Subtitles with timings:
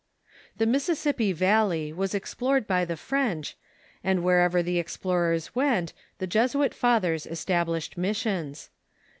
[0.57, 3.55] The Mississippi Valley was explored by the French,
[4.03, 8.71] and wherever the explorers went the Jesuit fathers established missions.